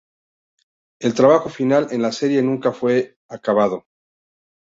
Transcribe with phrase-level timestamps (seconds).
[0.99, 3.85] El trabajo final en la serie nunca fue acabado.